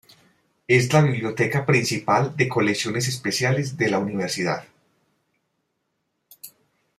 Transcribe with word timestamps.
Es 0.67 0.91
la 0.91 1.03
biblioteca 1.03 1.63
principal 1.63 2.35
de 2.35 2.49
colecciones 2.49 3.07
especiales 3.07 3.77
de 3.77 3.91
la 3.91 3.99
universidad. 3.99 4.63